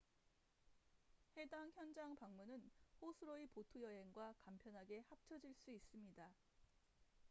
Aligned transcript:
해당 1.37 1.69
현장 1.75 2.15
방문은 2.15 2.71
호수로의 3.03 3.45
보트 3.49 3.83
여행과 3.83 4.33
간편하게 4.39 5.03
합쳐질 5.07 5.53
수 5.53 5.69
있습니다 5.71 6.33